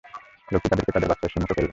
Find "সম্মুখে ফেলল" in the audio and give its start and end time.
1.33-1.69